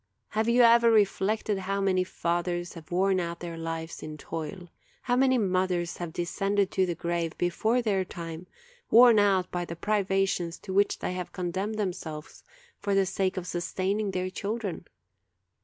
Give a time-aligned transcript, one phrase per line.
[0.29, 4.67] Have you ever reflected how many fathers have worn out their lives in toil?
[5.03, 8.47] how many mothers have descended to the grave before their time,
[8.89, 12.43] worn out by the privations to which they have condemned themselves
[12.79, 14.87] for the sake of sustaining their children?